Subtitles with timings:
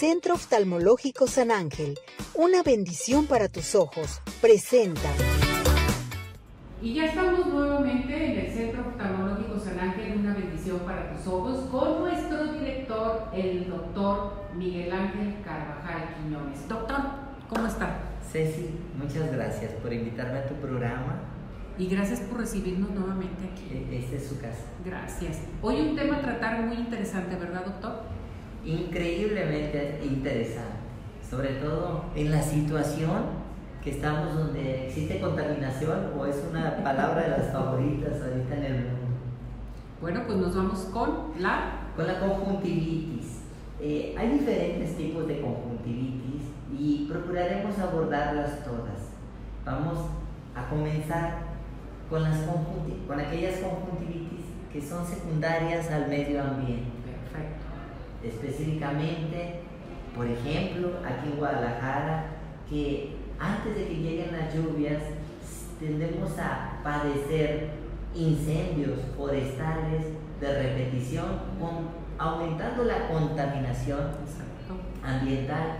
[0.00, 1.98] Centro Oftalmológico San Ángel,
[2.34, 5.10] una bendición para tus ojos, presenta.
[6.80, 11.68] Y ya estamos nuevamente en el Centro Oftalmológico San Ángel, una bendición para tus ojos,
[11.70, 16.66] con nuestro director, el doctor Miguel Ángel Carvajal Quiñones.
[16.66, 17.00] Doctor,
[17.50, 17.98] ¿cómo está?
[18.32, 21.20] Ceci, muchas gracias por invitarme a tu programa.
[21.76, 23.68] Y gracias por recibirnos nuevamente aquí.
[23.70, 24.64] E- Esta es su casa.
[24.82, 25.38] Gracias.
[25.60, 28.09] Hoy un tema a tratar muy interesante, ¿verdad, doctor?
[28.64, 30.80] Increíblemente interesante,
[31.28, 33.40] sobre todo en la situación
[33.82, 38.74] que estamos donde existe contaminación o es una palabra de las favoritas ahorita en el
[38.74, 39.00] mundo.
[40.00, 41.76] Bueno, pues nos vamos con la...
[41.96, 43.40] Con la conjuntivitis.
[43.80, 46.42] Eh, hay diferentes tipos de conjuntivitis
[46.78, 49.10] y procuraremos abordarlas todas.
[49.64, 49.98] Vamos
[50.54, 51.38] a comenzar
[52.08, 52.38] con, las
[53.06, 56.99] con aquellas conjuntivitis que son secundarias al medio ambiente.
[58.22, 59.60] Específicamente,
[60.14, 62.26] por ejemplo, aquí en Guadalajara,
[62.68, 65.02] que antes de que lleguen las lluvias
[65.78, 67.70] tendemos a padecer
[68.14, 70.04] incendios forestales
[70.40, 71.26] de repetición,
[71.58, 74.00] con, aumentando la contaminación
[75.02, 75.78] ambiental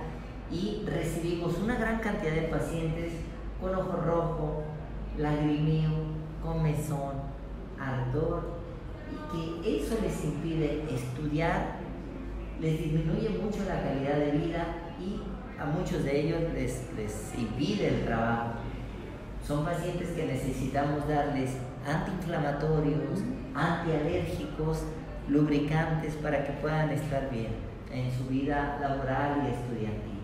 [0.50, 3.12] y recibimos una gran cantidad de pacientes
[3.60, 4.62] con ojo rojo,
[5.18, 5.90] lagrimeo,
[6.42, 7.16] comezón,
[7.78, 8.60] ardor
[9.10, 11.78] y que eso les impide estudiar,
[12.60, 14.66] les disminuye mucho la calidad de vida
[15.00, 15.20] y
[15.60, 18.52] a muchos de ellos les, les impide el trabajo.
[19.46, 21.52] Son pacientes que necesitamos darles
[21.86, 23.20] antiinflamatorios,
[23.54, 24.84] antialérgicos,
[25.28, 27.48] lubricantes para que puedan estar bien
[27.92, 30.20] en su vida laboral y estudiantil.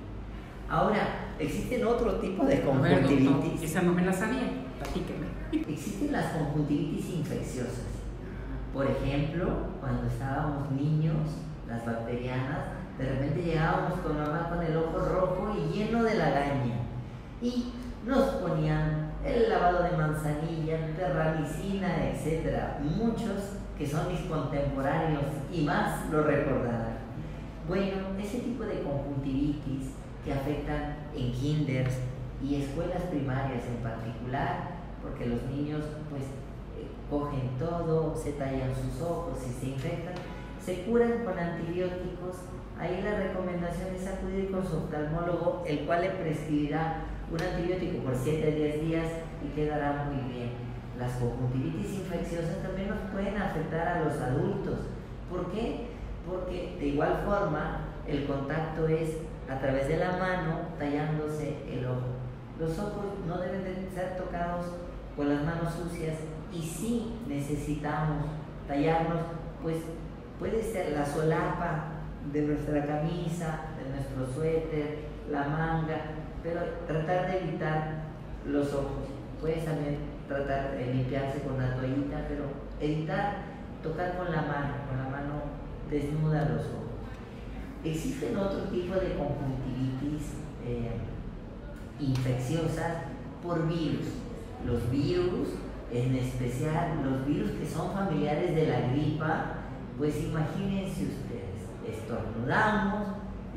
[0.68, 3.62] Ahora, existen otro tipo de A ver, doctor, conjuntivitis.
[3.62, 4.50] esa no me la sabía.
[4.78, 5.26] Platíqueme.
[5.72, 7.86] Existen las conjuntivitis infecciosas.
[8.72, 9.48] Por ejemplo,
[9.80, 11.16] cuando estábamos niños,
[11.68, 12.58] las bacterianas,
[12.98, 16.76] de repente llegábamos con mamá con el ojo rojo y lleno de lagaña.
[17.42, 17.72] Y
[18.06, 22.80] nos ponían el lavado de manzanilla, terramicina, etc.
[22.80, 26.96] Muchos que son mis contemporáneos y más lo recordarán.
[27.68, 29.90] Bueno, ese tipo de conjuntivitis
[30.24, 31.94] que afectan en kinders
[32.42, 39.02] y escuelas primarias en particular, porque los niños pues eh, cogen todo, se tallan sus
[39.02, 40.14] ojos y se infectan,
[40.66, 42.42] se curan con antibióticos.
[42.76, 48.16] Ahí la recomendación es acudir con su oftalmólogo, el cual le prescribirá un antibiótico por
[48.16, 49.06] 7 a 10 días
[49.44, 50.50] y quedará muy bien.
[50.98, 54.80] Las conjuntivitis infecciosas también nos pueden afectar a los adultos.
[55.30, 55.86] ¿Por qué?
[56.28, 59.18] Porque de igual forma el contacto es
[59.48, 62.16] a través de la mano tallándose el ojo.
[62.58, 64.66] Los ojos no deben de ser tocados
[65.14, 66.16] con las manos sucias
[66.52, 68.26] y si necesitamos
[68.66, 69.20] tallarnos,
[69.62, 69.76] pues
[70.38, 71.84] puede ser la solapa
[72.32, 74.98] de nuestra camisa, de nuestro suéter,
[75.30, 76.00] la manga,
[76.42, 78.04] pero tratar de evitar
[78.46, 79.08] los ojos.
[79.40, 79.98] Puedes también
[80.28, 82.44] tratar de limpiarse con una toallita, pero
[82.80, 83.36] evitar
[83.82, 85.42] tocar con la mano, con la mano
[85.90, 86.86] desnuda los ojos.
[87.84, 90.32] Existen otro tipo de conjuntivitis
[90.64, 90.96] eh,
[92.00, 93.04] infecciosas
[93.42, 94.06] por virus.
[94.66, 95.48] Los virus,
[95.92, 99.55] en especial los virus que son familiares de la gripa,
[99.98, 103.08] pues imagínense ustedes, estornudamos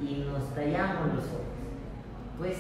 [0.02, 1.50] y nos tallamos los ojos.
[2.38, 2.58] Pues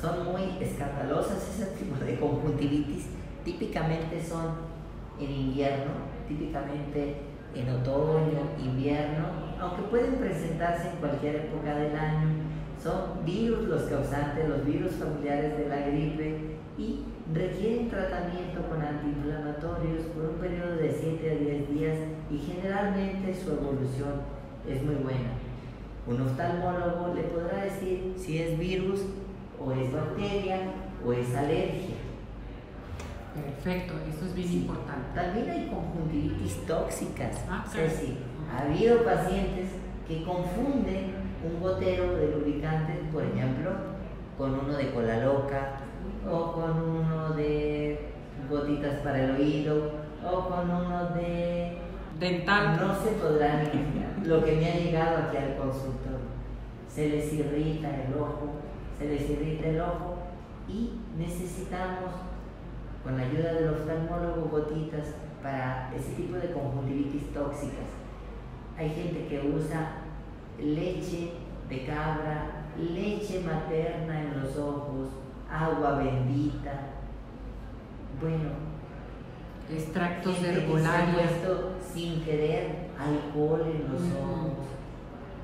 [0.00, 3.06] son muy escandalosas ese tipo de conjuntivitis.
[3.44, 4.72] Típicamente son
[5.20, 5.92] en invierno,
[6.26, 7.22] típicamente
[7.54, 9.26] en otoño, invierno,
[9.60, 12.41] aunque pueden presentarse en cualquier época del año.
[12.82, 17.00] Son virus los causantes, los virus familiares de la gripe y
[17.32, 21.98] requieren tratamiento con antiinflamatorios por un periodo de 7 a 10 días
[22.30, 24.22] y generalmente su evolución
[24.68, 25.30] es muy buena.
[26.06, 29.02] Un oftalmólogo le podrá decir si es virus
[29.64, 30.58] o es bacteria
[31.06, 31.94] o es alergia.
[33.34, 34.56] Perfecto, eso es bien Sí.
[34.56, 35.06] importante.
[35.14, 37.44] También hay conjuntivitis tóxicas.
[37.48, 37.88] Ah, claro.
[37.98, 38.18] sí.
[38.52, 39.68] Ha habido pacientes
[40.08, 43.70] que confunden un gotero de lubricante, por ejemplo,
[44.38, 45.76] con uno de cola loca
[46.30, 48.12] o con uno de
[48.48, 49.90] gotitas para el oído
[50.24, 51.78] o con uno de...
[52.18, 52.78] Dental.
[52.80, 56.18] No se podrán imaginar lo que me ha llegado aquí al consultorio.
[56.88, 58.50] Se les irrita el ojo,
[58.98, 60.18] se les irrita el ojo
[60.68, 62.12] y necesitamos
[63.02, 67.90] con la ayuda del oftalmólogo gotitas para ese tipo de conjuntivitis tóxicas.
[68.78, 70.01] Hay gente que usa
[70.62, 71.32] leche
[71.68, 75.08] de cabra, leche materna en los ojos,
[75.50, 76.88] agua bendita.
[78.20, 78.50] Bueno,
[79.70, 81.14] Extractos de herbolaria.
[81.14, 84.66] puesto sin querer alcohol en los ojos,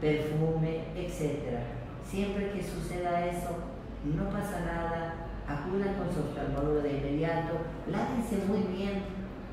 [0.00, 1.20] perfume, etc.
[1.20, 1.58] etc.
[2.04, 3.56] Siempre que suceda eso,
[4.04, 5.14] no pasa nada,
[5.46, 7.54] acudan con su oftalmólogo de inmediato,
[7.90, 9.02] lávense muy bien,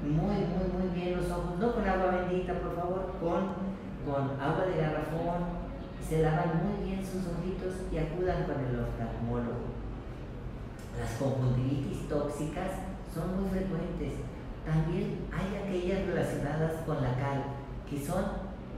[0.04, 3.75] muy, muy, muy bien los ojos, no con agua bendita, por favor, con,
[4.06, 5.66] con agua de garrafón,
[6.08, 9.74] se lavan muy bien sus ojitos y acudan con el oftalmólogo.
[11.00, 12.72] Las conjuntivitis tóxicas
[13.14, 14.22] son muy frecuentes.
[14.66, 17.44] También hay aquellas relacionadas con la cal,
[17.90, 18.24] que son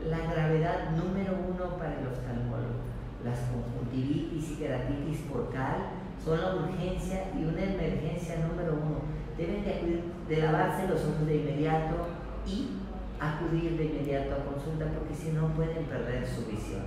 [0.06, 2.88] la gravedad número uno para el oftalmólogo.
[3.24, 5.90] Las conjuntivitis y queratitis por cal
[6.24, 9.00] son la urgencia y una emergencia número uno.
[9.38, 12.08] Deben de, lavarse los ojos de inmediato
[12.46, 12.87] y
[13.20, 16.84] acudir de inmediato a consulta porque si no pueden perder su visión.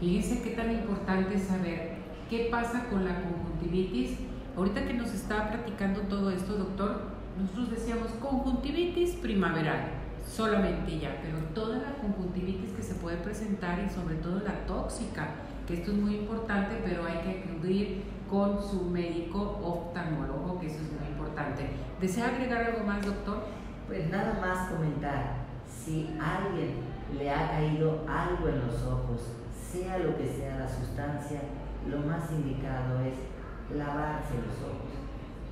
[0.00, 1.94] Fíjense qué tan importante es saber
[2.28, 4.18] qué pasa con la conjuntivitis.
[4.56, 9.90] Ahorita que nos está platicando todo esto, doctor, nosotros decíamos conjuntivitis primaveral,
[10.26, 15.28] solamente ya, pero toda la conjuntivitis que se puede presentar y sobre todo la tóxica,
[15.66, 20.76] que esto es muy importante, pero hay que acudir con su médico oftalmólogo, que eso
[20.76, 21.70] es muy importante.
[22.00, 23.44] ¿Desea agregar algo más, doctor?
[23.86, 26.76] Pues nada más comentar, si alguien
[27.16, 29.28] le ha caído algo en los ojos,
[29.70, 31.40] sea lo que sea la sustancia,
[31.88, 35.04] lo más indicado es lavarse los ojos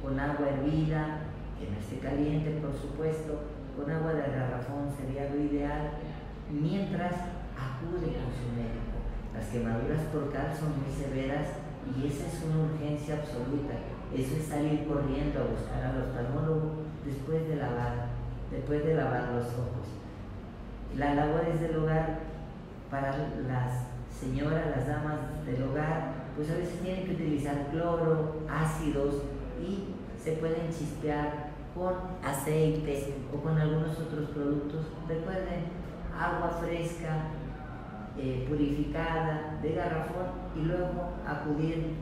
[0.02, 3.46] con agua hervida, que no esté caliente por supuesto,
[3.76, 5.90] con agua de garrafón sería lo ideal,
[6.50, 7.14] mientras
[7.55, 8.99] acude con su médico.
[9.32, 11.55] Las quemaduras por cal son muy severas
[11.87, 13.75] y esa es una urgencia absoluta.
[14.12, 18.12] Eso es salir corriendo a buscar al oftalmólogo después de lavar,
[18.52, 19.88] después de lavar los ojos.
[20.96, 22.20] La labores del hogar
[22.90, 23.10] para
[23.49, 29.22] las señoras, las damas del hogar, pues a veces tienen que utilizar cloro, ácidos
[29.60, 34.87] y se pueden chispear con aceite o con algunos otros productos.
[35.08, 35.64] Recuerden,
[36.19, 37.31] agua fresca,
[38.19, 41.94] eh, purificada de garrafón y luego acudir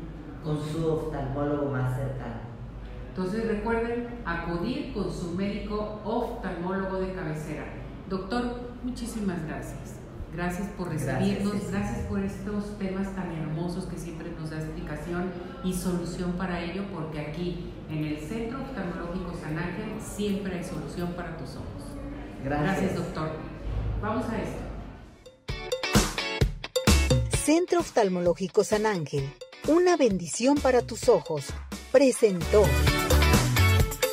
[0.43, 2.50] con su oftalmólogo más cercano.
[3.21, 7.67] Entonces recuerden acudir con su médico oftalmólogo de cabecera.
[8.09, 9.97] Doctor, muchísimas gracias.
[10.33, 15.31] Gracias por recibirnos, gracias, gracias, por estos temas tan hermosos que siempre nos da explicación
[15.63, 21.13] y solución para ello, porque aquí en el Centro Oftalmológico San Ángel siempre hay solución
[21.13, 21.93] para tus ojos.
[22.43, 23.33] Gracias, gracias doctor.
[24.01, 24.63] Vamos a esto.
[27.37, 29.29] Centro Oftalmológico San Ángel,
[29.69, 31.53] una bendición para tus ojos,
[31.93, 32.65] presentó.